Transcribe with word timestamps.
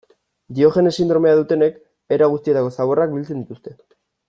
Diogenes 0.59 0.93
sindromea 1.03 1.35
dutenek 1.41 1.77
era 2.17 2.31
guztietako 2.33 2.73
zaborrak 2.79 3.15
biltzen 3.19 3.45
dituzte. 3.47 3.77